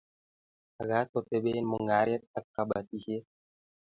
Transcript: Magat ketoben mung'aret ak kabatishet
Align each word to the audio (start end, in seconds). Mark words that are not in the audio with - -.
Magat 0.77 1.07
ketoben 1.13 1.65
mung'aret 1.69 2.23
ak 2.37 2.45
kabatishet 2.55 3.25